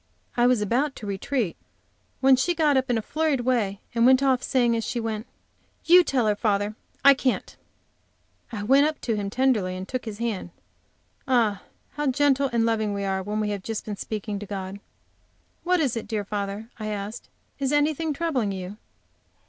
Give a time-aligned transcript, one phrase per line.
[0.35, 1.55] I was about to retreat,
[2.21, 5.27] when she got up in a flurried way and went off, saying, as she went:
[5.85, 6.73] "You tell her, father;
[7.05, 7.55] I can't."
[8.51, 10.49] I went up to him tenderly and took his hand.
[11.27, 11.61] Ah,
[11.91, 14.79] how gentle and loving we are when we have just been speaking to God!
[15.63, 17.29] "What is it, dear father?" I asked;
[17.59, 18.77] "is anything troubling you?"